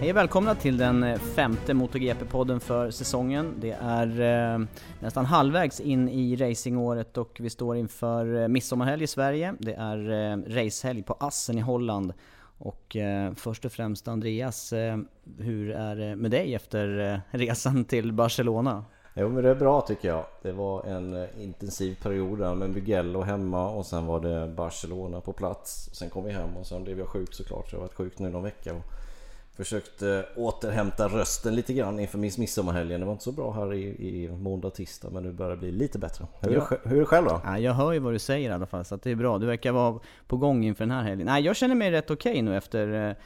[0.00, 3.54] Hej och välkomna till den eh, femte MotoGP-podden för säsongen.
[3.60, 4.66] Det är eh,
[5.00, 9.54] nästan halvvägs in i racingåret och vi står inför eh, midsommarhelg i Sverige.
[9.58, 12.12] Det är eh, racehelg på Assen i Holland.
[12.58, 14.98] Och eh, först och främst Andreas, eh,
[15.38, 18.84] hur är det med dig efter eh, resan till Barcelona?
[19.14, 20.24] Jo men det är bra tycker jag.
[20.42, 25.20] Det var en eh, intensiv period där med Mugello hemma och sen var det Barcelona
[25.20, 25.90] på plats.
[25.92, 28.18] Sen kom vi hem och sen blev jag sjuk såklart så jag har varit sjuk
[28.18, 28.74] nu någon vecka.
[28.74, 28.82] Och
[29.56, 33.00] försökte återhämta rösten lite grann inför miss midsommarhelgen.
[33.00, 33.82] Det var inte så bra här i,
[34.24, 36.26] i måndag tisdag men nu börjar det bli lite bättre.
[36.40, 36.66] Hur, är, Ja.
[36.70, 37.40] det, hur är det själv då?
[37.44, 39.38] Ja, jag hör ju vad du säger i alla fall, så det är bra.
[39.38, 41.26] Du verkar vara på gång inför den här helgen.
[41.26, 43.16] Nej, jag känner mig rätt okej nu efter eh,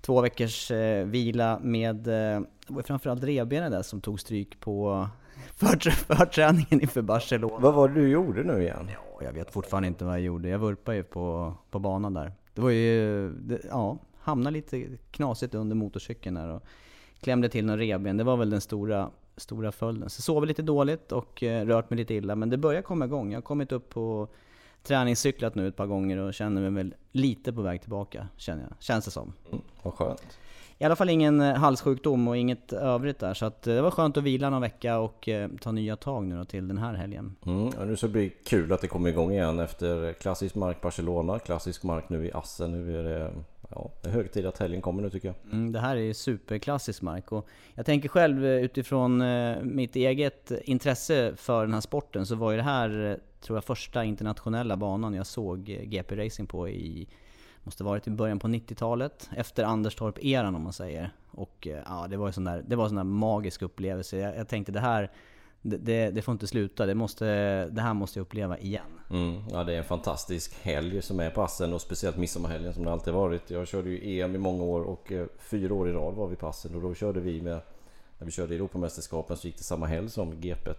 [0.00, 2.40] två veckors eh, vila med, eh,
[2.84, 5.08] framförallt revbenen där som tog stryk på
[5.56, 7.58] för, förträningen inför Barcelona.
[7.58, 8.90] Vad var det du gjorde nu igen?
[8.92, 10.48] Ja, jag vet fortfarande inte vad jag gjorde.
[10.48, 12.32] Jag vurpade ju på, på banan där.
[12.54, 16.62] Det var ju, det, ja, hamnade lite knasigt under motorcykeln där och
[17.20, 18.16] klämde till någon revben.
[18.16, 20.10] Det var väl den stora, stora följden.
[20.10, 22.34] Så sov lite dåligt och eh, rört mig lite illa.
[22.34, 23.32] Men det börjar komma igång.
[23.32, 24.28] Jag har kommit upp på
[24.82, 28.72] träningscyklat nu ett par gånger och känner mig väl lite på väg tillbaka, känner jag.
[28.80, 29.32] Känns det som.
[29.50, 30.38] Mm, vad skönt.
[30.78, 33.34] I alla fall ingen eh, halssjukdom och inget övrigt där.
[33.34, 35.28] Så att eh, det var skönt att vila någon vecka och
[35.60, 37.36] ta nya tag nu då till den här helgen.
[37.46, 40.80] Mm, och nu så blir det kul att det kommer igång igen efter klassisk mark
[40.80, 42.72] Barcelona, klassisk mark nu i Assen.
[42.72, 43.32] Nu är det,
[43.68, 45.52] ja, det är hög tid att helgen kommer nu tycker jag.
[45.52, 49.96] Mm, det här är ju superklassisk mark och jag tänker själv eh, utifrån eh, mitt
[49.96, 54.04] eget intresse för den här sporten så var ju det här, eh, tror jag, första
[54.04, 57.08] internationella banan jag såg GP-racing på i,
[57.62, 61.10] måste varit i början på 90-talet, efter Anderstorp-eran om man säger.
[61.30, 64.18] Och ja, det var ju sån där, det var en sån där magisk upplevelse.
[64.18, 65.10] Jag, jag tänkte det här,
[65.62, 67.24] det, det, det får inte sluta, det, måste,
[67.66, 68.95] det här måste jag uppleva igen.
[69.10, 72.84] Mm, ja det är en fantastisk helg som är på Assen och speciellt midsommarhelgen som
[72.84, 73.50] det alltid varit.
[73.50, 76.36] Jag körde ju EM i många år och eh, fyra år i rad var vi
[76.36, 77.60] på Assen och då körde vi med
[78.18, 80.70] när vi körde Europamästerskapen så gick det samma helg som GP.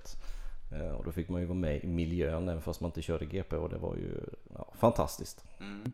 [0.71, 3.25] Eh, Och då fick man ju vara med i miljön även fast man inte körde
[3.25, 4.19] GP och det var ju
[4.53, 5.43] ja, fantastiskt.
[5.59, 5.91] Mm.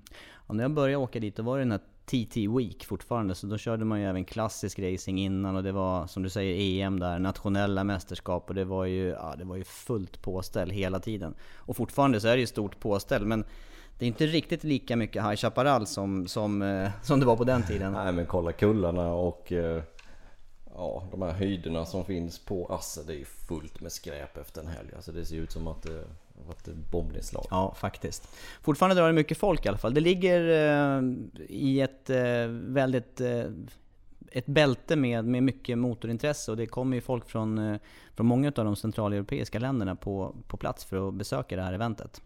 [0.48, 3.48] Ja, när jag började åka dit, då var det den här TT Week fortfarande, så
[3.48, 7.00] då körde man ju även klassisk racing innan och det var som du säger EM
[7.00, 11.36] där, nationella mästerskap och det var ju, ja, det var ju fullt påställ hela tiden.
[11.56, 13.46] Och fortfarande så är det ju stort påställ men
[14.00, 17.44] det är inte riktigt lika mycket High Chaparral som, som, eh, som det var på
[17.44, 17.94] den tiden.
[17.94, 19.84] Nej men kolla kullarna och eh,
[20.76, 24.62] ja, de här höjderna som finns på Asse, Det är ju fullt med skräp efter
[24.62, 24.90] en helg.
[24.96, 25.96] Alltså det ser ut som att eh,
[26.34, 27.46] varit ett bombnedslag.
[27.50, 28.30] Ja, faktiskt.
[28.62, 29.94] Fortfarande drar det mycket folk i alla fall.
[29.94, 30.40] Det ligger
[30.98, 31.02] eh,
[31.50, 33.22] i ett eh, väldigt...
[33.22, 33.44] Eh,
[34.36, 37.80] ett bälte med, med mycket motorintresse och det kommer ju folk från, eh,
[38.16, 42.22] från många av de centraleuropeiska länderna på, på plats för att besöka det här eventet.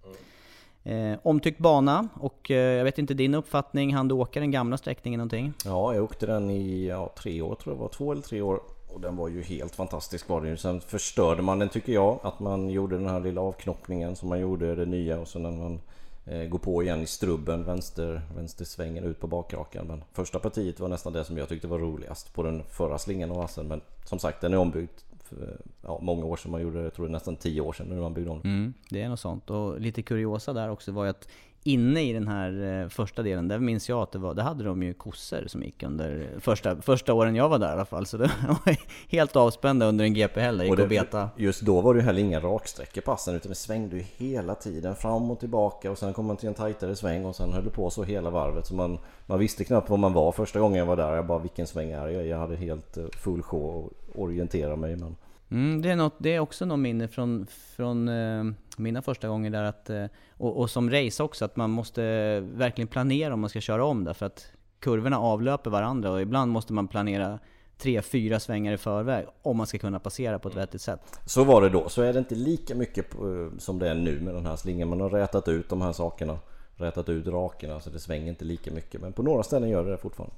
[0.83, 4.77] Eh, omtyckt bana och eh, jag vet inte din uppfattning, hann du åka den gamla
[4.77, 5.54] sträckningen någonting?
[5.65, 7.89] Ja, jag åkte den i ja, tre år tror jag det var.
[7.89, 8.62] Två eller tre år.
[8.88, 10.57] Och den var ju helt fantastisk var den ju.
[10.57, 12.19] Sen förstörde man den tycker jag.
[12.24, 15.51] Att man gjorde den här lilla avknoppningen som man gjorde det nya och sen när
[15.51, 15.80] man
[16.25, 19.88] eh, går på igen i strubben, vänster, vänstersvängen ut på bakrakan.
[19.88, 23.31] Men första partiet var nästan det som jag tyckte var roligast på den förra slingan
[23.31, 23.68] och assen.
[23.68, 26.83] Men som sagt den är ombyggd för, ja, många år sedan man gjorde det.
[26.83, 29.10] Jag tror det är nästan tio år sedan när man byggde om mm, Det är
[29.10, 29.50] något sånt.
[29.50, 31.28] Och lite kuriosa där också var ju att
[31.68, 34.64] inne i den här eh, första delen, där minns jag att det var, där hade
[34.64, 38.06] de ju kossor som gick under första, första åren jag var där i alla fall.
[38.06, 38.78] Så det var
[39.08, 41.30] helt avspända under en GP-helg, gick och, och beta.
[41.38, 44.96] Just då var det ju heller inga raksträckor passen, utan det svängde ju hela tiden
[44.96, 47.69] fram och tillbaka och sen kom man till en tajtare sväng och sen höll det
[47.69, 48.66] på så hela varvet.
[48.66, 51.16] Så man, man visste knappt var man var första gången jag var där.
[51.16, 54.96] Jag bara, vilken sväng är jag Jag hade helt eh, full sjå och orientera mig.
[54.96, 55.16] Men...
[55.52, 58.44] Mm, det, är något, det är också något minne från, från eh,
[58.77, 62.01] mina första gånger där att, eh, och, och, som race också, att man måste
[62.39, 66.51] verkligen planera om man ska köra om där för att kurvorna avlöper varandra och ibland
[66.51, 67.39] måste man planera
[67.77, 71.19] tre, fyra svängar i förväg om man ska kunna passera på ett vettigt sätt.
[71.25, 71.89] Så var det då.
[71.89, 74.89] Så är det inte lika mycket eh, som det är nu med den här slingan.
[74.89, 76.39] Man har rätat ut de här sakerna.
[76.75, 79.01] Rätat ut rakerna så det svänger inte lika mycket.
[79.01, 80.35] Men på några ställen gör det det fortfarande.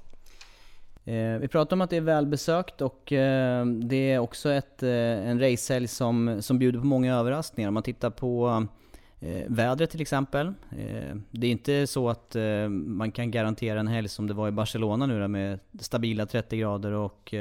[1.10, 4.90] Eh, vi pratar om att det är välbesökt och eh, det är också ett, eh,
[5.28, 7.68] en racehelg som, som bjuder på många överraskningar.
[7.68, 8.66] Om man tittar på
[9.46, 10.54] vädret till exempel.
[11.30, 12.36] det är inte så att
[12.68, 16.92] man kan garantera en helg som det var i Barcelona nu med stabila 30 grader
[16.92, 17.34] och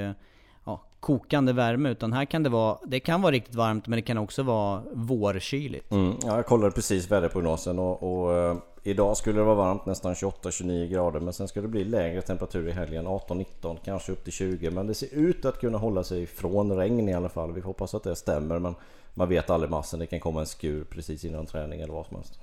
[1.00, 1.90] kokande värme.
[1.90, 4.82] Utan här kan det vara, det kan vara riktigt varmt men det kan också vara
[4.92, 5.92] vårkyligt.
[5.92, 10.14] Mm, ja, jag kollade precis väderprognosen och, och eh, Idag skulle det vara varmt, nästan
[10.14, 11.20] 28-29 grader.
[11.20, 13.08] Men sen ska det bli lägre temperatur i helgen.
[13.08, 14.72] 18-19, kanske upp till 20.
[14.72, 17.52] Men det ser ut att kunna hålla sig från regn i alla fall.
[17.54, 18.60] Vi hoppas att det stämmer.
[18.60, 18.76] Men
[19.14, 20.00] man vet aldrig massen.
[20.00, 22.40] Det kan komma en skur precis innan träning eller vad som helst.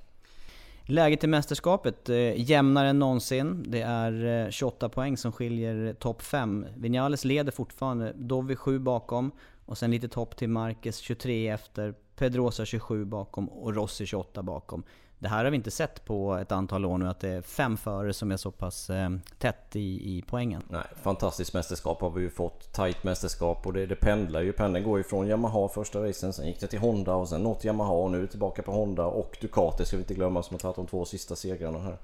[0.89, 3.65] Läget i mästerskapet, eh, jämnare än någonsin.
[3.69, 6.67] Det är eh, 28 poäng som skiljer eh, topp 5.
[6.77, 9.31] Vinales leder fortfarande, Dovi 7 bakom.
[9.65, 11.95] Och sen lite topp till Marquez 23 efter.
[12.17, 14.83] Pedrosa 27 bakom och Rossi 28 bakom.
[15.19, 17.77] Det här har vi inte sett på ett antal år nu, att det är fem
[17.77, 20.63] före som är så pass eh, tätt i, i poängen.
[20.69, 22.73] Nej, fantastiskt mästerskap har vi ju fått.
[22.73, 24.53] Tight mästerskap och det, det pendlar ju.
[24.53, 27.65] Pendeln går ju från Yamaha första racen, sen gick det till Honda och sen något
[27.65, 30.77] Yamaha och nu tillbaka på Honda och Ducati ska vi inte glömma som har tagit
[30.77, 31.99] de två sista segrarna här.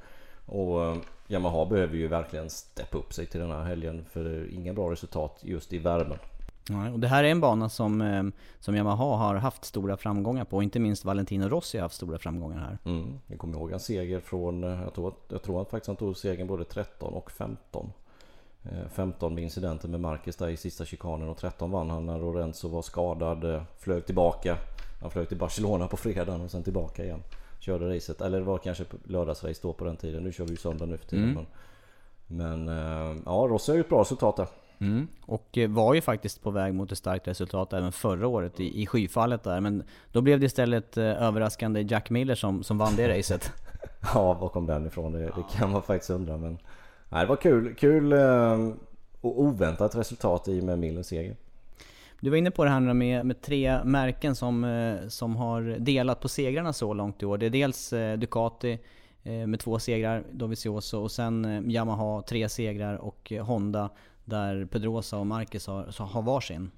[0.47, 0.97] Och eh,
[1.29, 4.73] Yamaha behöver ju verkligen steppa upp sig till den här helgen för det är inga
[4.73, 6.19] bra resultat just i värmen.
[6.69, 8.23] Ja, och det här är en bana som, eh,
[8.61, 10.62] som Yamaha har haft stora framgångar på.
[10.62, 12.79] Inte minst Valentino Rossi har haft stora framgångar här.
[12.85, 15.97] Mm, jag kommer ihåg en seger från, eh, jag tror, jag tror att faktiskt han
[15.97, 17.93] tog segern både 13 och 15.
[18.91, 22.19] 15 eh, med incidenten med Marquez där i sista chikanen och 13 vann han när
[22.19, 23.65] Lorenzo var skadad.
[23.79, 24.56] Flög tillbaka.
[25.00, 27.23] Han flög till Barcelona på fredagen och sen tillbaka igen.
[27.61, 30.25] Körde racet, eller det var kanske lördagsrace då på den tiden.
[30.25, 31.31] Nu kör vi ju söndag nu för tiden.
[31.31, 31.47] Mm.
[32.26, 34.47] Men, men ja, Rossi har ju ett bra resultat där.
[34.82, 35.08] Mm.
[35.20, 38.82] Och eh, var ju faktiskt på väg mot ett starkt resultat även förra året i,
[38.82, 39.60] i skyfallet där.
[39.60, 39.82] Men
[40.12, 43.52] då blev det istället eh, överraskande Jack Miller som, som vann det racet.
[44.14, 45.12] ja, var kom den ifrån?
[45.12, 46.36] Det, det, kan man faktiskt undra.
[46.36, 46.58] Men
[47.08, 48.69] nej, det var kul, kul eh,
[49.20, 51.36] och oväntat resultat i med Millers seger.
[52.20, 56.28] Du var inne på det här med, med tre märken som, som har delat på
[56.28, 57.38] segrarna så långt i år.
[57.38, 58.78] Det är dels Ducati
[59.46, 63.90] med två segrar, Dovizioso, och sen Yamaha tre segrar och Honda
[64.32, 66.70] där Pedrosa och Marcus har, har varsin.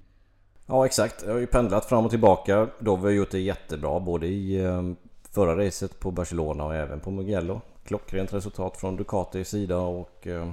[0.65, 2.67] Ja exakt, jag har ju pendlat fram och tillbaka.
[2.79, 4.81] Då har vi gjort det jättebra både i eh,
[5.31, 7.61] förra racet på Barcelona och även på Mugello.
[7.85, 10.51] Klockrent resultat från Ducatis sida och eh,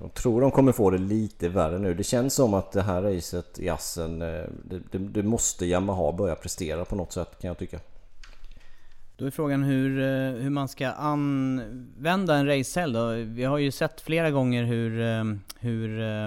[0.00, 1.94] jag tror de kommer få det lite värre nu.
[1.94, 6.12] Det känns som att det här racet i Assen, eh, det, det, det måste Yamaha
[6.12, 7.80] börja prestera på något sätt kan jag tycka.
[9.18, 13.10] Då är frågan hur, eh, hur man ska använda en racehelg då.
[13.10, 15.24] Vi har ju sett flera gånger hur, eh,
[15.60, 16.26] hur eh,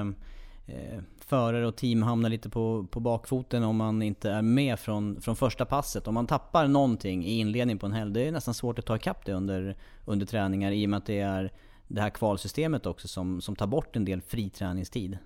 [0.65, 5.21] eh, förare och team hamnar lite på, på bakfoten om man inte är med från,
[5.21, 6.07] från första passet.
[6.07, 8.95] Om man tappar någonting i inledningen på en helg, det är nästan svårt att ta
[8.95, 11.51] ikapp det under, under träningar i och med att det är
[11.87, 15.17] det här kvalsystemet också som, som tar bort en del fri träningstid.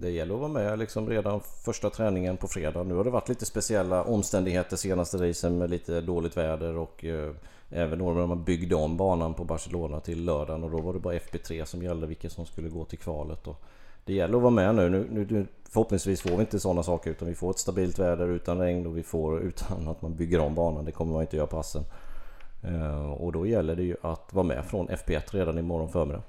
[0.00, 2.82] Det gäller att vara med liksom redan första träningen på fredag.
[2.82, 7.32] Nu har det varit lite speciella omständigheter senaste racen med lite dåligt väder och eh,
[7.70, 10.98] även då när man byggde om banan på Barcelona till lördagen och då var det
[10.98, 13.46] bara FP3 som gällde vilka som skulle gå till kvalet.
[13.46, 13.62] Och
[14.04, 14.88] det gäller att vara med nu.
[14.88, 15.46] Nu, nu.
[15.70, 18.96] Förhoppningsvis får vi inte sådana saker utan vi får ett stabilt väder utan regn och
[18.96, 20.84] vi får utan att man bygger om banan.
[20.84, 21.82] Det kommer man inte göra passen.
[22.62, 26.22] Eh, och då gäller det ju att vara med från FP1 redan imorgon förmiddag.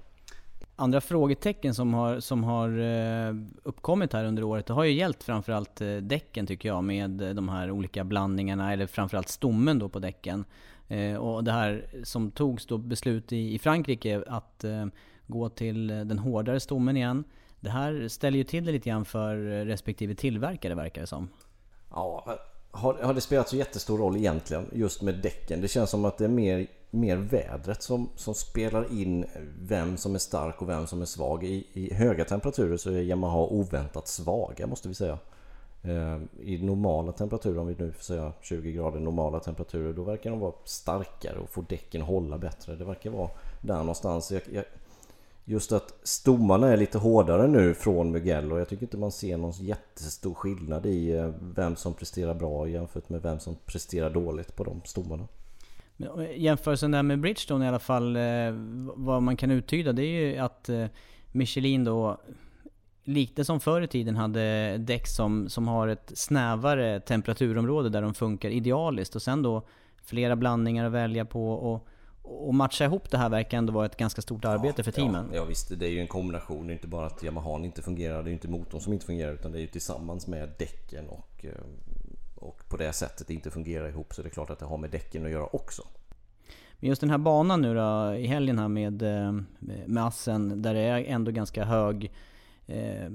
[0.79, 5.23] Andra frågetecken som har, som har eh, uppkommit här under året, det har ju gällt
[5.23, 9.99] framförallt eh, däcken tycker jag med de här olika blandningarna, eller framförallt stommen då på
[9.99, 10.45] däcken.
[10.87, 14.65] Eh, och det här som togs då beslut i, i Frankrike att
[15.27, 17.23] gå till den hårdare stommen igen.
[17.59, 21.29] Det här ställer ju till det lite grann för respektive tillverkare verkar det som.
[21.89, 22.37] Ja,
[22.71, 25.61] har, har det spelat så jättestor roll egentligen just med däcken?
[25.61, 29.25] Det känns som att det är mer, mer vädret som, som spelar in
[29.61, 31.43] vem som är stark och vem som är svag.
[31.43, 35.17] I, I höga temperaturer så är Yamaha oväntat svaga måste vi säga.
[35.83, 40.29] Eh, I normala temperaturer, om vi nu får säga 20 grader normala temperaturer, då verkar
[40.29, 42.75] de vara starkare och få däcken hålla bättre.
[42.75, 43.29] Det verkar vara
[43.61, 44.31] där någonstans.
[44.31, 44.63] Jag, jag,
[45.49, 48.57] just att stommarna är lite hårdare nu från Mugello.
[48.57, 53.09] Jag tycker inte man ser någon jättestor skillnad i eh, vem som presterar bra jämfört
[53.09, 55.27] med vem som presterar dåligt på de stommarna.
[55.97, 58.21] Eh, jämförelsen där med Bridgestone i alla fall, eh,
[58.95, 60.69] vad man kan uttyda det är ju att
[61.31, 62.17] Michelin då
[63.03, 68.13] Lite som förr i tiden hade däck som, som har ett snävare temperaturområde där de
[68.13, 69.63] funkar idealiskt och sen då
[70.03, 71.87] flera blandningar att välja på och,
[72.29, 75.29] och matcha ihop det här verkar ändå vara ett ganska stort arbete ja, för teamen.
[75.31, 76.67] Ja, ja visst, det är ju en kombination.
[76.67, 79.33] Det är inte bara att Yamaha inte fungerar, det är inte motorn som inte fungerar
[79.33, 81.51] utan det är ju tillsammans med däcken och, eh,
[82.35, 84.77] och på det sättet det inte fungerar ihop så det är klart att det har
[84.77, 85.83] med däcken att göra också.
[86.79, 89.31] Men just den här banan nu då i helgen här med, eh,
[89.85, 92.11] med Assen där det är ändå ganska hög
[92.69, 93.09] Eh,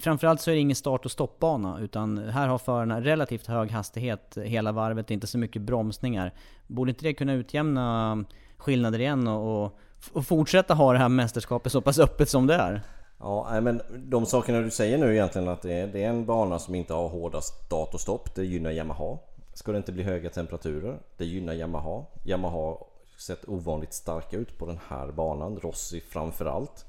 [0.00, 4.38] framförallt så är det ingen start och stoppbana utan här har förarna relativt hög hastighet
[4.44, 6.34] hela varvet, inte så mycket bromsningar.
[6.66, 8.24] Borde inte det kunna utjämna
[8.56, 9.78] skillnader igen och, och,
[10.12, 12.82] och fortsätta ha det här mästerskapet så pass öppet som det är?
[13.18, 16.58] Ja, men de sakerna du säger nu egentligen att det är, det är en bana
[16.58, 18.34] som inte har hårda start och stopp.
[18.34, 19.18] Det gynnar Yamaha.
[19.54, 20.98] Ska det inte bli höga temperaturer?
[21.16, 22.04] Det gynnar Yamaha.
[22.24, 22.86] Yamaha har
[23.18, 25.56] sett ovanligt starka ut på den här banan.
[25.56, 26.86] Rossi framförallt.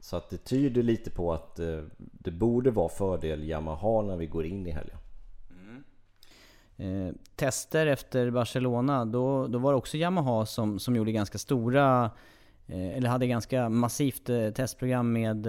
[0.00, 4.26] Så att det tyder lite på att eh, det borde vara fördel Yamaha när vi
[4.26, 4.98] går in i helgen.
[5.50, 7.06] Mm.
[7.08, 12.10] Eh, tester efter Barcelona, då, då var det också Yamaha som, som gjorde ganska stora
[12.66, 15.46] eh, eller hade ganska massivt eh, testprogram med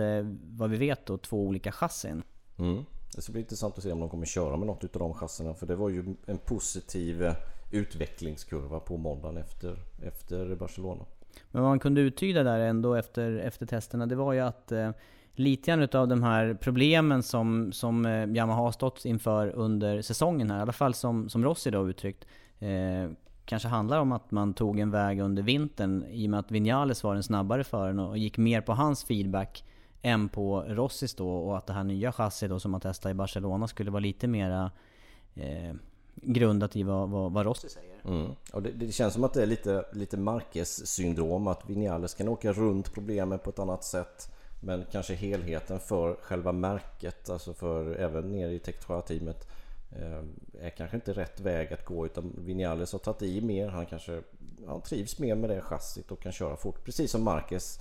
[0.52, 2.24] vad vi vet då två olika chassin.
[2.58, 2.86] Mm.
[3.16, 5.54] Det ska bli intressant att se om de kommer köra med något utav de chassierna
[5.54, 7.34] för det var ju en positiv
[7.72, 11.06] utvecklingskurva på måndagen efter, efter Barcelona.
[11.52, 14.92] Men vad man kunde uttyda där ändå efter, efter testerna, det var ju att eh,
[15.34, 20.52] lite grann utav de här problemen som, som eh, Yamaha har stått inför under säsongen
[20.52, 22.26] här, i alla fall som, som Rossi då uttryckt,
[22.60, 23.12] eh,
[23.46, 27.04] kanske handlar om att man tog en väg under vintern i och med att Vinales
[27.04, 29.64] var den snabbare föraren och gick mer på hans feedback
[30.02, 33.16] än på Rossis då och att det här nya chassit då som man testade i
[33.16, 34.72] Barcelona skulle vara lite mera
[35.36, 35.74] eh,
[36.22, 37.96] grundat i vad, vad, vad Rossi säger.
[38.06, 38.32] Mm.
[38.54, 42.28] Och det, det, känns som att det är lite, lite Marquez syndrom att Vinales kan
[42.28, 44.32] åka runt problemen på ett annat sätt.
[44.62, 49.48] Men kanske helheten för själva märket, alltså för även ner i Tektroa-teamet
[49.92, 50.24] eh,
[50.66, 53.68] är kanske inte rätt väg att gå utan Vinales har tagit i mer.
[53.68, 54.22] Han kanske
[54.68, 56.84] han trivs mer med det chassit och kan köra fort.
[56.84, 57.80] Precis som Marquez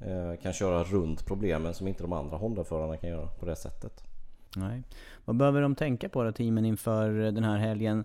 [0.00, 4.04] eh, kan köra runt problemen som inte de andra Honda-förarna kan göra på det sättet.
[4.58, 4.82] Nej.
[5.24, 8.04] Vad behöver de tänka på då, teamen inför den här helgen?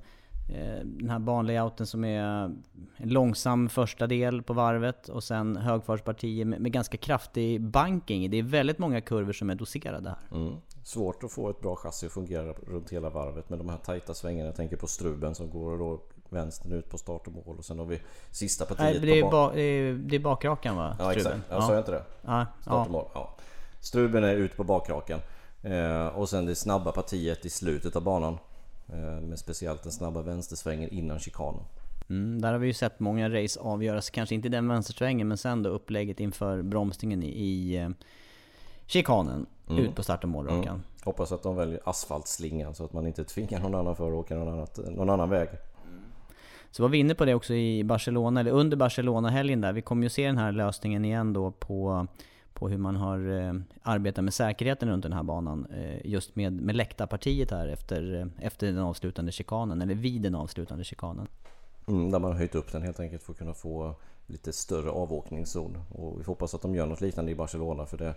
[0.50, 2.64] Eh, den här banlayouten som är en
[2.98, 8.30] långsam första del på varvet och sen högfartspartier med, med, ganska kraftig banking.
[8.30, 10.40] Det är väldigt många kurvor som är doserade här.
[10.40, 10.56] Mm.
[10.84, 14.14] Svårt att få ett bra chassi att fungera runt hela varvet med de här tajta
[14.14, 14.46] svängarna.
[14.46, 17.80] Jag tänker på Struben som går då vänstern ut på start och mål och sen
[17.80, 20.96] har vi sista partiet Nej, det, är ba, det, är, bakrakan va?
[21.00, 21.62] Ja exakt, ja, ja.
[21.62, 22.04] sa jag inte det?
[22.22, 23.06] Ja, start och mål.
[23.14, 23.36] Ja.
[23.80, 25.20] Struben är ut på bakrakan.
[25.64, 28.38] Eh, och sen det snabba partiet i slutet av banan.
[28.94, 31.62] Eh, med speciellt den snabba vänstersvängen innan chikanen.
[32.10, 35.38] Mm, där har vi ju sett många race avgöras, kanske inte i den vänstersvängen men
[35.38, 37.90] sen då upplägget inför bromsningen i, i eh,
[38.86, 39.46] chikanen.
[39.70, 39.84] Mm.
[39.84, 40.68] Ut på start och målrakan.
[40.68, 40.82] Mm.
[41.04, 44.36] Hoppas att de väljer asfaltslingan så att man inte tvingar någon annan för att åka
[44.36, 45.50] någon, annat, någon annan väg.
[46.72, 49.74] Så var vi inne på det också i Barcelona, eller under Barcelona-helgen där.
[49.74, 52.08] Vi kommer ju se den här lösningen igen då på
[52.64, 55.66] på hur man har eh, arbetat med säkerheten runt den här banan.
[55.66, 60.36] Eh, just med, med läktarpartiet här efter, eh, efter den avslutande chikanen, eller vid den
[60.36, 61.28] avslutande chikanen.
[61.88, 63.96] Mm, där man har höjt upp den helt enkelt för att kunna få
[64.28, 65.78] lite större avåkningszon.
[65.92, 68.16] Och vi får hoppas att de gör något liknande i Barcelona för det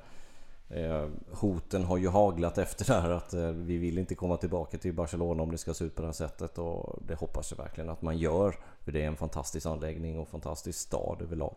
[0.68, 4.78] eh, Hoten har ju haglat efter det här att eh, vi vill inte komma tillbaka
[4.78, 7.58] till Barcelona om det ska se ut på det här sättet och det hoppas jag
[7.58, 8.54] verkligen att man gör.
[8.84, 11.56] För det är en fantastisk anläggning och fantastisk stad överlag.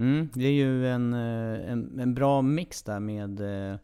[0.00, 3.40] Mm, det är ju en, eh, en, en bra mix där med
[3.70, 3.78] eh,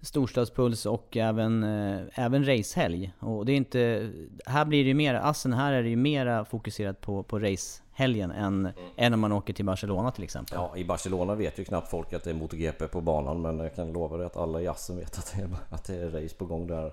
[0.00, 3.12] storstadspuls och även, eh, även racehelg.
[3.18, 4.10] Och det är inte,
[4.46, 8.30] här blir det ju mer, assen här är det ju mera fokuserat på, på racehelgen
[8.30, 10.54] än, än om man åker till Barcelona till exempel.
[10.54, 13.74] Ja, i Barcelona vet ju knappt folk att det är MotoGP på banan men jag
[13.74, 16.36] kan lova dig att alla i assen vet att det är, att det är race
[16.36, 16.92] på gång där.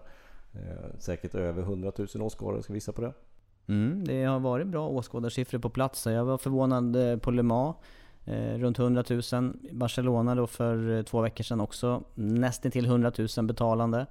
[0.99, 3.13] Säkert över 100 000 åskådare ska visa på det.
[3.67, 6.05] Mm, det har varit bra åskådarsiffror på plats.
[6.05, 7.75] Jag var förvånad på Le Mans.
[8.25, 9.53] Eh, runt 100 000.
[9.71, 12.03] Barcelona då för eh, två veckor sedan också.
[12.15, 14.05] Nästan till 100 000 betalande.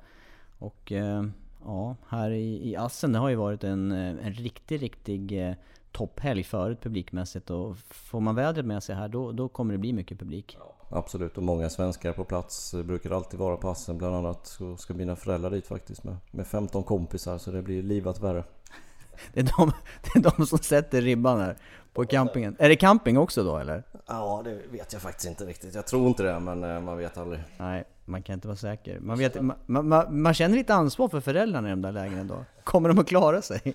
[0.58, 1.24] Och eh,
[1.64, 5.54] ja, här i, i Assen det har ju varit en, en riktig, riktig
[5.92, 7.50] topphelg förut publikmässigt.
[7.50, 10.58] Och får man vädret med sig här då, då kommer det bli mycket publik.
[10.88, 13.98] Absolut, och många svenskar på plats brukar alltid vara på Assen.
[13.98, 17.82] Bland annat så ska mina föräldrar dit faktiskt med, med 15 kompisar så det blir
[17.82, 18.44] livat värre.
[19.32, 21.56] Det är, de, det är de som sätter ribban här
[21.92, 22.56] på campingen.
[22.58, 23.82] Är det camping också då eller?
[24.06, 25.74] Ja, det vet jag faktiskt inte riktigt.
[25.74, 27.40] Jag tror inte det, men eh, man vet aldrig.
[27.58, 29.00] Nej, man kan inte vara säker.
[29.00, 32.44] Man, vet, man, man, man känner lite ansvar för föräldrarna i de där lägena då.
[32.64, 33.74] Kommer de att klara sig?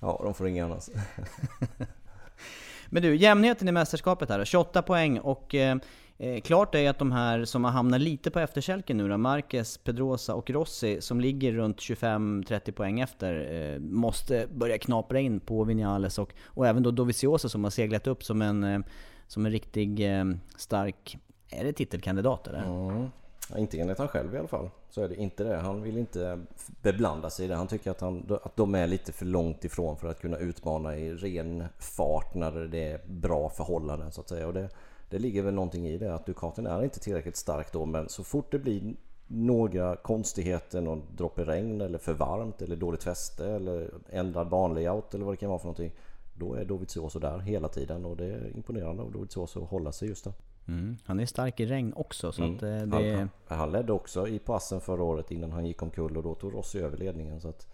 [0.00, 0.88] Ja, de får ringa annars.
[2.86, 5.76] Men du, jämnheten i mästerskapet här 28 poäng och eh,
[6.22, 9.78] eh, klart är att de här som har hamnat lite på efterkälken nu då, Marquez,
[9.78, 15.64] Pedrosa och Rossi, som ligger runt 25-30 poäng efter, eh, måste börja knapra in på
[15.64, 18.80] Vinales och, och även då Dovizioso som har seglat upp som en, eh,
[19.26, 20.24] som en riktig eh,
[20.56, 21.18] stark,
[21.50, 22.64] är det titelkandidat eller?
[22.64, 23.10] Mm.
[23.50, 24.70] Ja, inte enligt han själv i alla fall.
[24.90, 25.56] Så är det inte det.
[25.56, 26.40] Han vill inte
[26.82, 27.54] beblanda sig i det.
[27.54, 30.96] Han tycker att, han, att de är lite för långt ifrån för att kunna utmana
[30.96, 34.46] i ren fart när det är bra förhållanden så att säga.
[34.46, 34.68] Och det,
[35.12, 38.24] det ligger väl någonting i det att Ducatin är inte tillräckligt stark då men så
[38.24, 38.94] fort det blir
[39.26, 45.14] några konstigheter, någon dropp i regn eller för varmt eller dåligt fäste eller ändrad banlayout
[45.14, 45.92] eller vad det kan vara för någonting.
[46.34, 50.08] Då är Dovizioso där hela tiden och det är imponerande av Dovizioso att hålla sig
[50.08, 50.32] just där.
[50.68, 50.96] Mm.
[51.04, 52.54] Han är stark i regn också så Mm.
[52.54, 53.16] eh, det...
[53.16, 56.54] Han, han ledde också i passen förra året innan han gick omkull och då tog
[56.54, 57.66] Rossi över ledningen så att...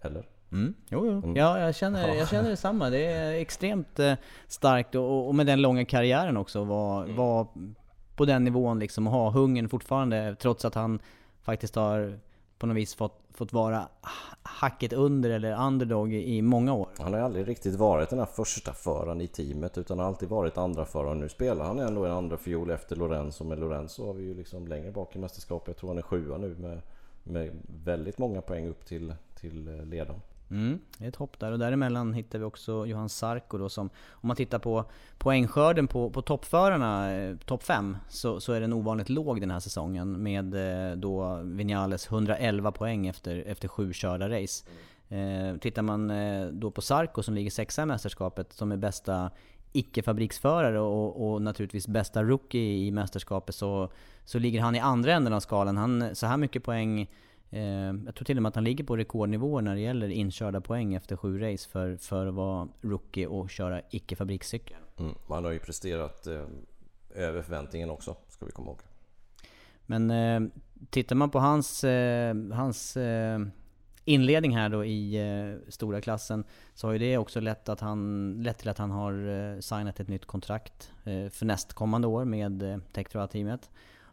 [0.00, 0.28] Eller?
[0.52, 1.32] Mm, jo, jo.
[1.36, 2.90] Ja, jag känner, jag känner detsamma.
[2.90, 4.14] Det är extremt eh,
[4.48, 7.16] starkt och, och med den långa karriären också vara Mm.
[7.16, 7.46] var
[8.16, 11.00] på den nivån liksom och ha hungern fortfarande trots att han
[11.42, 12.18] faktiskt har
[12.58, 13.88] på något vis fått, fått vara
[14.42, 16.88] hacket under eller underdog i, i många år.
[16.98, 20.58] Han har aldrig riktigt varit den här första föraren i teamet utan har alltid varit
[20.58, 21.20] andra föraren.
[21.20, 23.44] Nu spelar han ändå en andra fiol efter Lorenzo.
[23.44, 25.68] Men Lorenzo har vi ju liksom längre bak i mästerskapet.
[25.68, 26.80] Jag tror han är sjua nu med,
[27.22, 27.50] med
[27.84, 30.20] väldigt många poäng upp till, till eh, ledaren.
[30.50, 33.90] Mm, det är ett hopp där och däremellan hittar vi också Johan Sarko då som
[34.10, 34.84] Om man tittar på
[35.18, 39.60] poängskörden på, på toppförarna, eh, topp 5 så, så är den ovanligt låg den här
[39.60, 44.64] säsongen med eh, då Vinales 111 poäng efter, efter sju körda race.
[45.08, 49.30] Eh, tittar man eh, då på Sarko som ligger sexa i mästerskapet som är bästa
[49.72, 53.90] icke-fabriksförare och, och naturligtvis bästa rookie i mästerskapet så,
[54.24, 55.76] så ligger han i andra änden av skalan.
[55.76, 57.08] Han, så här mycket poäng
[58.06, 60.94] jag tror till och med att han ligger på rekordnivåer när det gäller inkörda poäng
[60.94, 64.76] efter sju race för, för att vara rookie och köra icke-fabrikscykel.
[64.98, 65.14] Mm.
[65.28, 66.44] Han har ju presterat eh,
[67.14, 68.80] över förväntningen också, ska vi komma ihåg.
[69.86, 70.52] Men eh,
[70.90, 73.38] tittar man på hans, eh, hans eh,
[74.04, 78.34] inledning här då i eh, stora klassen så har ju det också lett, att han,
[78.42, 82.62] lett till att han har eh, signat ett nytt kontrakt eh, för nästkommande år med
[82.62, 83.70] eh, Tektroa-teamet.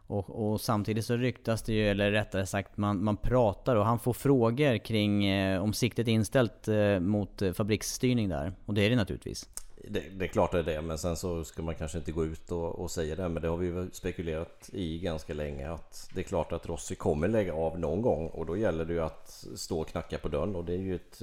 [0.07, 3.99] Och, och, samtidigt så ryktas det ju, eller rättare sagt man, man pratar och han
[3.99, 8.53] får frågor kring eh, om siktet är inställt eh, mot fabriksstyrning där.
[8.65, 9.49] Och det är det naturligtvis.
[9.89, 12.25] Det, det, är klart det är det, men sen så ska man kanske inte gå
[12.25, 13.29] ut och, och säga det.
[13.29, 16.95] Men det har vi ju spekulerat i ganska länge att det är klart att Rossi
[16.95, 20.27] kommer lägga av någon gång och då gäller det ju att stå och knacka på
[20.27, 21.21] dörren och det är ju ett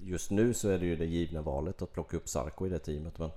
[0.00, 2.78] Just nu så är det ju det givna valet att plocka upp Sarko i det
[2.78, 3.30] teamet men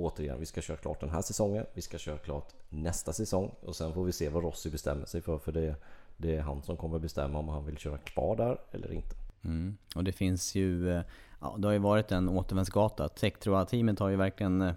[0.00, 3.76] Återigen, vi ska köra klart den här säsongen, vi ska köra klart nästa säsong och
[3.76, 5.74] sen får vi se vad Rossi bestämmer sig för för det,
[6.16, 9.16] det är han som kommer bestämma om han vill köra kvar där eller inte.
[9.44, 9.76] Mm.
[9.94, 11.02] Och det finns ju, eh,
[11.40, 13.08] ja, det har ju varit en återvändsgata.
[13.08, 14.72] Tektroa-teamet har ju verkligen eh,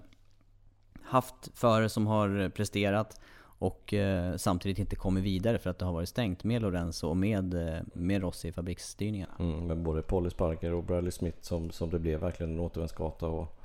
[1.03, 3.19] haft förare som har presterat
[3.63, 7.17] och eh, samtidigt inte kommit vidare för att det har varit stängt med Lorenzo och
[7.17, 9.33] med, eh, med Rossi i fabriksstyrningarna.
[9.39, 13.27] Mm, men både Polly Sparker och Bradley Smith som, som det blev verkligen en återvändsgata
[13.27, 13.57] och,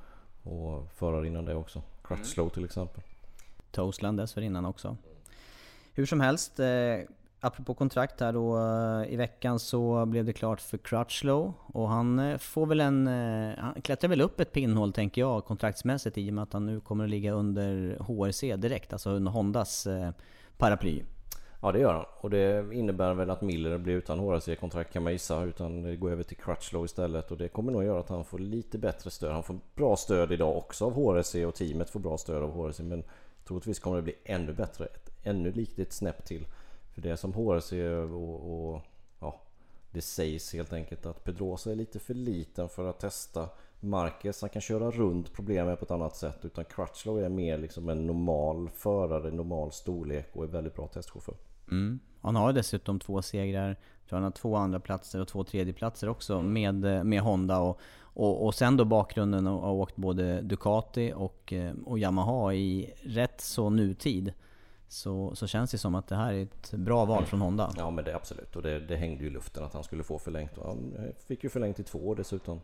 [0.48, 1.82] och förare innan det också.
[2.04, 2.54] Crutchlow mm.
[2.54, 3.02] till exempel.
[3.70, 4.96] Toastland dessförinnan också.
[5.94, 6.66] Hur som helst, eh,
[7.40, 12.18] apropå kontrakt här då, eh, i veckan så blev det klart för Crutchlow och han
[12.18, 13.06] eh, får väl en...
[13.06, 16.66] Eh, han klättrar väl upp ett pinnhål tänker jag kontraktsmässigt i och med att han
[16.66, 19.86] nu kommer att ligga under HRC direkt, alltså under Hondas
[20.58, 21.02] paraply.
[21.60, 25.12] Ja det gör han och det innebär väl att Miller blir utan HRC-kontrakt kan man
[25.12, 28.24] gissa utan det går över till Crutchlow istället och det kommer nog göra att han
[28.24, 29.32] får lite bättre stöd.
[29.32, 32.82] Han får bra stöd idag också av HRC och teamet får bra stöd av HRC
[32.82, 33.04] men
[33.44, 36.46] troligtvis kommer det bli ännu bättre, ett ännu likt snäpp till.
[36.94, 37.72] För det är som HRC
[38.12, 38.80] och, och
[39.20, 39.40] ja,
[39.90, 43.48] det sägs helt enkelt att Pedrosa är lite för liten för att testa
[43.80, 44.40] Marquez.
[44.40, 48.06] Han kan köra runt problemet på ett annat sätt utan Crutchlow är mer liksom en
[48.06, 51.34] normal förare, normal storlek och är väldigt bra testchaufför.
[51.70, 52.00] Mm.
[52.20, 56.08] Han har dessutom två segrar, jag tror han har två andra platser och två tredjeplatser
[56.08, 57.58] också med, med Honda.
[57.58, 61.52] Och, och, och sen då bakgrunden och har åkt både Ducati och,
[61.84, 64.32] och Yamaha i rätt så nutid
[64.88, 67.72] så, så känns det som att det här är ett bra val från Honda.
[67.76, 70.02] Ja men det är absolut och det, det hängde ju i luften att han skulle
[70.02, 70.94] få förlängt och han
[71.26, 72.60] fick ju förlängt i två år dessutom.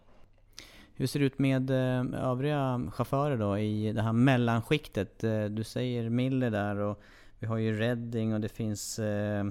[0.96, 5.24] Hur ser det ut med eh, övriga chaufförer då i det här mellanskiktet?
[5.24, 7.00] Eh, du säger Miller där och
[7.44, 9.44] vi har ju Redding och det finns eh,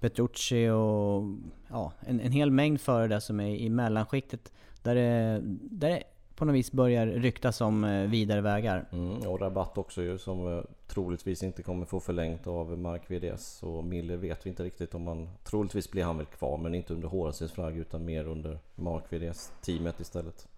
[0.00, 1.22] Petrucci och
[1.68, 4.52] ja, en, en hel mängd förare där som är i mellanskiktet.
[4.82, 6.02] Där det, där det
[6.36, 8.88] på något vis börjar ryktas om eh, vidare vägar.
[8.92, 13.62] Mm, och Rabatt också ju som eh, troligtvis inte kommer få förlängt av Mark VDS.
[13.62, 15.28] Och Miller vet vi inte riktigt om han...
[15.44, 19.52] Troligtvis blir han väl kvar men inte under HRCs flagg utan mer under Mark VDS
[19.62, 20.48] teamet istället.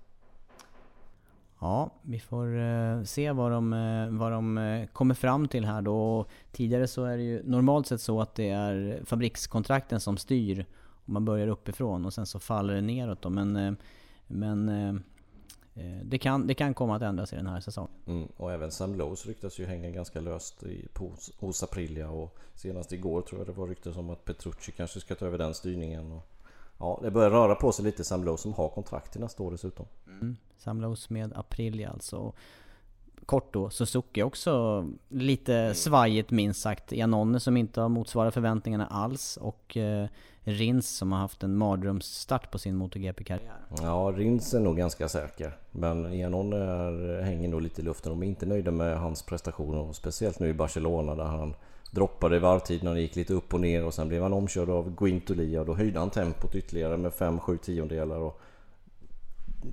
[1.61, 5.83] Ja, vi får uh, se vad de, uh, vad de uh, kommer fram till här
[5.83, 6.27] då.
[6.53, 10.66] Tidigare så är det ju normalt sett så att det är fabrikskontrakten som styr.
[11.05, 13.31] Man börjar uppifrån och sen så faller det neråt då.
[13.31, 13.77] Men,
[14.27, 14.70] men
[15.75, 17.90] Eh, det kan, det kan komma att ändras i den här säsongen.
[18.07, 22.38] Mm, och även Sam Lowe's ryktas ju hänga ganska löst i, på, hos Aprilia och
[22.55, 25.55] senast igår tror jag det var rykten om att Petrucci kanske ska ta över den
[25.55, 26.12] styrningen.
[26.12, 26.27] Och,
[26.81, 29.51] ja, det börjar röra på sig lite Sam Lowe som har kontrakt till nästa år
[29.51, 29.87] dessutom.
[30.07, 32.33] Mm, Sam Lowe's med Aprilia alltså.
[33.27, 35.75] Kort då, Suzuki också lite mm.
[35.75, 36.93] svajigt minst sagt.
[36.93, 40.09] Janone som inte har motsvarat förväntningarna alls och eh,
[40.43, 43.57] Rins som har haft en mardrömsstart på sin MotoGP-karriär.
[43.83, 45.57] Ja, Rins är nog ganska säker.
[45.71, 46.57] Men Janone
[47.23, 48.11] hänger nog lite i luften.
[48.11, 49.93] De är inte nöjda med hans prestationer.
[49.93, 51.55] Speciellt nu i Barcelona där han
[51.90, 54.70] droppade i varvtid när det gick lite upp och ner och sen blev han omkörd
[54.70, 58.18] av Guintoli och då höjde han tempot ytterligare med 5-7 tiondelar.
[58.18, 58.40] Och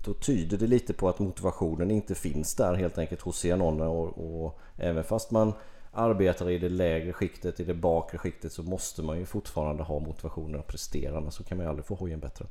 [0.04, 4.46] då tyder det lite på att motivationen inte finns där helt enkelt hos Cianone och,
[4.46, 5.54] och även fast man
[5.92, 10.00] arbetar i det lägre skiktet, i det bakre skiktet så måste man ju fortfarande ha
[10.00, 11.18] motivationen att prestera.
[11.18, 12.46] Annars så kan man ju aldrig få hojen bättre.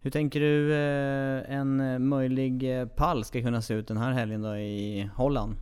[0.00, 4.42] Hur tänker du eh, en möjlig eh, pall ska kunna se ut den här helgen
[4.42, 5.56] då i Holland?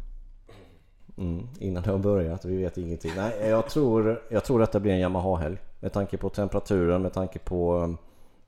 [1.22, 3.12] Mm, innan det har börjat, vi vet ingenting.
[3.16, 5.56] Nej, jag tror, jag tror att det blir en Yamaha-helg.
[5.80, 7.96] Med tanke på temperaturen, med tanke på um,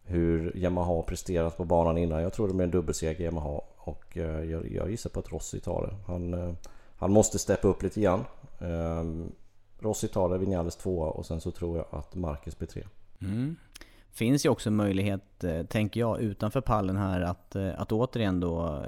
[0.02, 2.22] hur Yamaha presterat på banan innan.
[2.22, 5.60] Jag tror det blir en dubbelseger Yamaha och eh, jag, jag gissar på att Rossi
[5.60, 6.12] tar det.
[6.12, 6.54] Han, eh,
[6.96, 8.24] han måste steppa upp lite grann.
[8.60, 9.32] Ehm,
[9.78, 12.82] Rossi tar det, Vinales tvåa och sen så tror jag att Marcus blir tre.
[13.20, 13.56] Mm.
[14.10, 18.84] Finns ju också möjlighet, eh, tänker jag, utanför pallen här att, att återigen då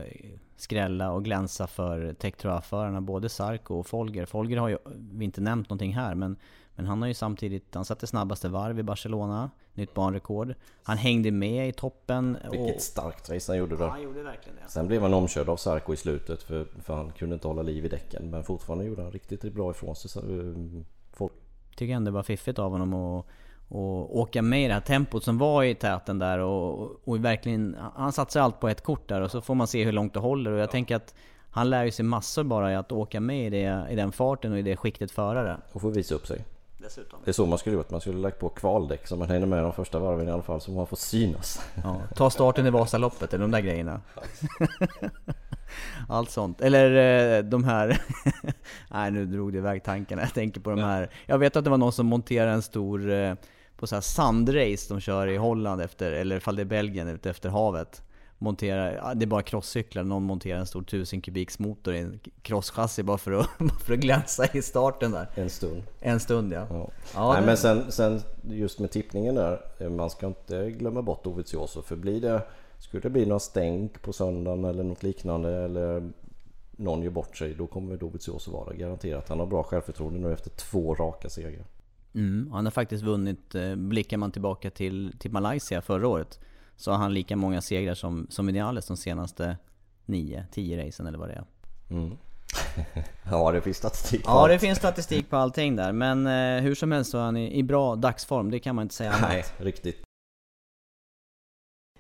[0.57, 4.27] skrälla och glänsa för Tektroa-förarna, både Sarko och Folger.
[4.27, 6.37] Folger har ju vi inte nämnt någonting här, men
[6.77, 10.55] men han har ju samtidigt, han satte snabbaste varv i Barcelona, nytt banrekord.
[10.83, 12.39] Han hängde med i toppen.
[12.51, 13.85] Vilket starkt race han gjorde där.
[13.85, 14.71] Ja, han gjorde verkligen det.
[14.71, 17.85] Sen blev han omkörd av Sarko i slutet för, för han kunde inte hålla liv
[17.85, 18.31] i däcken.
[18.31, 20.23] Men fortfarande gjorde han riktigt bra ifrån sig.
[21.13, 21.33] Folk.
[21.77, 23.27] Tycker ändå det var fiffigt av honom att
[23.69, 27.77] och åka med i det här tempot som var i täten där och, och verkligen,
[27.95, 30.21] han satsar allt på ett kort där och så får man se hur långt det
[30.21, 30.71] håller och jag ja.
[30.71, 31.15] tänker att
[31.51, 34.53] han lär ju sig massor bara i att åka med i, det, i den farten
[34.53, 35.57] och i det skiktet förare.
[35.73, 36.45] Och få visa upp sig
[36.87, 37.21] dessutom.
[37.25, 37.91] Det är så man skulle gjort.
[37.91, 40.61] Man skulle lagt på kvaldäck så man hinner med de första varven i alla fall
[40.61, 41.61] så man får synas.
[41.85, 44.01] Ja, ta starten i Vasaloppet eller de där grejerna.
[46.09, 46.61] Allt sånt.
[46.61, 46.91] Eller
[47.37, 48.03] eh, de här...
[48.91, 50.23] Nej nu drog det iväg tankarna.
[50.23, 51.11] Jag tänker på de här...
[51.27, 53.11] Jag vet att det var någon som monterade en stor...
[53.77, 57.31] På så här sandrace de kör i Holland efter, eller ifall det är Belgien, ute
[57.31, 58.03] efter havet.
[58.39, 62.21] Monterar, ja, det är bara crosscyklar, någon monterar en stor 1000 kubiks motor i en
[62.43, 63.47] crosschassi bara för att,
[63.87, 65.27] för att glänsa i starten där.
[65.35, 65.83] En stund.
[66.01, 66.67] En stund ja.
[66.71, 66.89] Ja.
[67.15, 71.25] Ja, Nej, det- men sen, sen just med tippningen där, man ska inte glömma bort
[71.25, 72.43] Dovizioso för blir det,
[72.79, 76.11] skulle det bli några stänk på söndagen eller något liknande eller
[76.71, 79.29] någon gör bort sig, då kommer Dovizioso vara garanterat.
[79.29, 81.65] Han har bra självförtroende nu efter två raka segrar.
[82.17, 86.41] Mm, han har faktiskt vunnit, eh, blickar man tillbaka till, till Malaysia förra året,
[86.77, 89.57] så har han lika många segrar som, som Vinales de senaste
[90.07, 91.45] 9-10 racen eller vad det är.
[91.91, 92.17] Mm.
[93.31, 94.51] ja, det finns statistik på Ja, allt.
[94.51, 97.59] det finns statistik på allting där, men eh, hur som helst så är han i,
[97.59, 99.31] i bra dagsform, det kan man inte säga annat.
[99.31, 100.03] Nej, riktigt.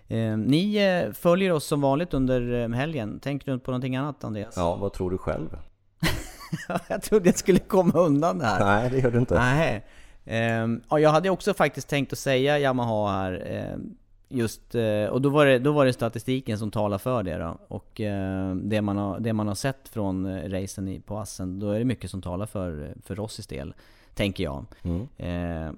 [0.08, 3.20] Eh, ni eh, följer oss som vanligt under eh, helgen.
[3.20, 4.56] Tänker du på någonting annat Andreas?
[4.56, 5.58] Ja, vad tror du själv?
[6.88, 8.64] jag trodde jag skulle komma undan det här.
[8.64, 9.34] Nej, det gör du inte.
[9.34, 9.84] Nej.
[10.26, 13.42] Ehm, ja, jag hade också faktiskt tänkt att säga Yamaha här.
[13.46, 13.96] ehm,
[14.28, 17.58] just, eh, och då var, det, då var det statistiken som talar för det då.
[17.68, 21.70] Och eh, det, man har, det man har sett från eh, racen på Assen, då
[21.70, 23.74] är det mycket som talar för, för Rossis del.
[24.14, 24.64] Tänker jag.
[24.82, 25.76] Mm.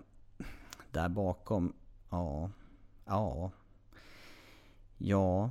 [0.90, 1.72] Där bakom,
[2.10, 2.50] ja,
[3.06, 3.50] ja,
[4.98, 5.50] ja.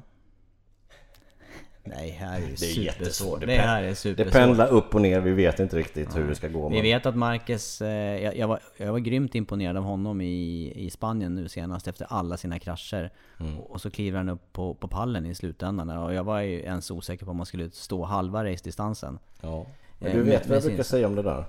[1.87, 3.39] Nej, här är det, Det är jättesvårt.
[3.39, 4.33] Det, Det här är Det supersvårt.
[4.33, 6.69] pendlar upp och ner, vi vet inte riktigt hur det ska gå.
[6.69, 10.21] Vi men- vet att Marquez, eh, jag, jag, var, jag var grymt imponerad av honom
[10.21, 13.11] i, i Spanien nu senast efter alla sina krascher.
[13.39, 13.59] Mm.
[13.59, 15.89] Och, så kliver han upp på, på pallen i slutändan.
[15.89, 19.19] Och jag var ju ens osäker på om man skulle stå halva race-distansen.
[19.41, 19.65] Ja.
[19.99, 21.45] Men Eh, du med- vet vad jag brukar säga om det där?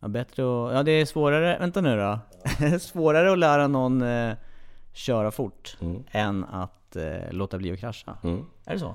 [0.00, 2.18] Ja, bättre att, ja det är svårare, vänta nu då.
[2.78, 4.34] svårare att lära någon eh,
[4.92, 6.02] köra fort Mm.
[6.10, 8.16] än att eh, låta bli att krascha.
[8.24, 8.44] Mm.
[8.64, 8.94] Är det så?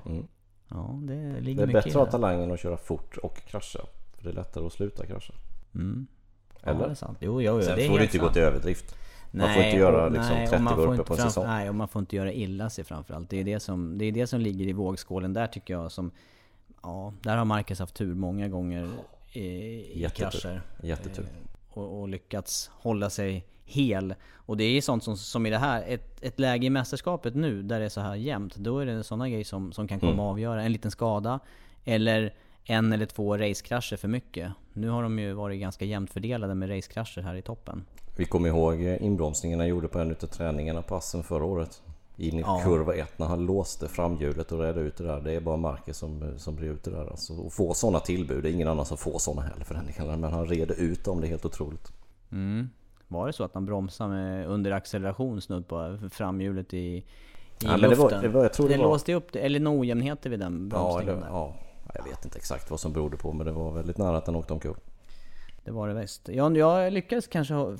[0.71, 2.11] Ja, det Det ligger är mycket bättre att ha det.
[2.11, 3.79] talangen att köra fort och krascha.
[4.17, 5.33] För det är lättare att sluta krascha.
[5.75, 6.07] Mm.
[6.63, 6.85] Ja, Eller?
[6.85, 7.17] det är sant.
[7.21, 8.33] Jo, jo, jo Sen det är får det helt inte gå sant.
[8.33, 8.95] till överdrift.
[9.31, 11.17] Man får inte göra och- liksom nej, och 30 man får vurpor inte på en
[11.17, 11.45] fram- säsong.
[11.47, 13.29] Nej, och man får inte göra illa sig framförallt.
[13.29, 16.11] Det är det som, det är det som ligger i vågskålen där tycker jag som...
[16.83, 18.89] Ja, där har Marcus haft tur många gånger
[19.31, 20.29] i, i Jättetur.
[20.39, 20.61] krascher.
[20.83, 21.23] Jättetur.
[21.23, 24.13] Eh, Och, och lyckats hålla sig hel.
[24.35, 27.63] Och det är sånt som, som i det här, ett, ett läge i mästerskapet nu
[27.63, 28.55] där det är så här jämnt.
[28.55, 30.25] Då är det sådana grejer som, som kan komma Mm.
[30.25, 30.63] avgöra.
[30.63, 31.39] En liten skada.
[31.85, 32.33] Eller
[32.65, 34.51] en eller två racekrascher för mycket.
[34.73, 37.85] Nu har de ju varit ganska jämnt fördelade med racekrascher här i toppen.
[38.17, 41.81] Vi kommer ihåg eh, inbromsningen han gjorde på en utav träningarna på Assen förra året.
[42.17, 42.61] In i Ja.
[42.63, 45.21] kurva 1 när han låste framhjulet och redde ut det där.
[45.21, 47.07] Det är bara Marcus som, eh, som blir ut det där.
[47.11, 48.43] Alltså, och får sådana tillbud.
[48.43, 50.19] Det är ingen annan som får sådana heller för den delen.
[50.21, 51.21] Men han reder ut dem.
[51.21, 51.91] Det är helt otroligt.
[52.31, 52.69] Mm.
[53.11, 57.03] Var det så att han bromsade med under acceleration snudd på framhjulet i, i
[57.59, 58.21] Ja, men det var- luften?
[58.21, 60.77] det var- jag tror det var- låste upp det, eller några ojämnheter vid den Ja,
[60.77, 61.27] bromsningen eller, där.
[61.33, 61.53] ja,
[61.93, 64.35] jag vet inte exakt vad som berodde på men det var väldigt nära att den
[64.35, 64.75] åkte omkull.
[65.63, 66.29] Det var det väst.
[66.33, 67.77] Ja, jag lyckades kanske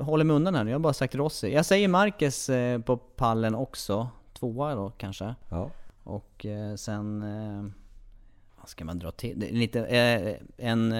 [0.00, 0.70] hålla mig undan här nu.
[0.70, 1.52] Jag har bara sagt Rossi.
[1.54, 4.08] Jag säger Marquez eh, på pallen också.
[4.32, 5.34] Tvåa då kanske.
[5.48, 5.70] Ja.
[6.04, 7.22] Och eh, sen...
[7.22, 7.70] Eh,
[8.60, 9.40] vad ska man dra till?
[9.40, 9.80] Det lite,
[10.56, 10.92] en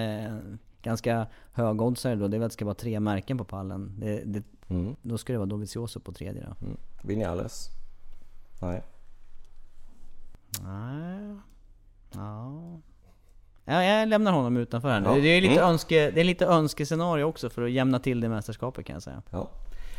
[0.81, 3.95] ganska högoddsare då, det är väl att det ska vara tre märken på pallen.
[3.99, 4.95] Det, det, Mm.
[5.01, 6.65] Då ska det vara Dovizioso på tredje då.
[6.65, 6.77] Mm.
[7.03, 7.69] Vinales?
[8.61, 8.83] Nej.
[10.63, 11.35] Nej.
[12.13, 12.61] Ja.
[13.65, 13.83] ja.
[13.83, 15.07] Jag lämnar honom utanför här nu.
[15.07, 15.15] Ja.
[15.15, 15.69] Det, är lite Mm.
[15.69, 19.21] önske, det är lite önskescenario också för att jämna till det mästerskapet kan jag säga.
[19.29, 19.49] Ja,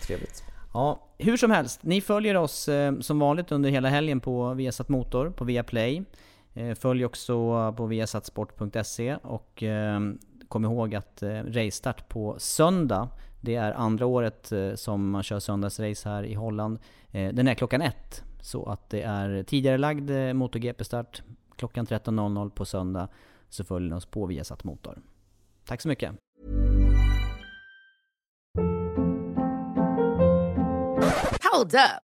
[0.06, 0.44] trevligt.
[0.74, 1.82] Ja, hur som helst.
[1.82, 6.04] Ni följer oss eh, som vanligt under hela helgen på Viasat Motor, på Viaplay.
[6.54, 10.00] Eh, följ också på viasatsport.se och eh,
[10.50, 13.08] kom ihåg att eh, racestart på söndag,
[13.40, 16.78] det är andra året eh, som man kör söndagsrace här i Holland.
[17.10, 18.24] Eh, den är klockan ett.
[18.42, 21.22] Så att det är tidigarelagd eh, MotoGP-start
[21.56, 23.08] klockan 13.00 på söndag.
[23.48, 24.98] Så följ oss på Viasat Motor.
[25.64, 26.14] Tack så mycket!
[31.52, 32.09] Hold up.